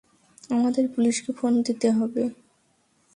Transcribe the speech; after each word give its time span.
আমাদের 0.49 0.85
পুলিশকে 0.93 1.31
ফোন 1.39 1.53
দিতে 1.67 1.87
হবে। 1.91 2.23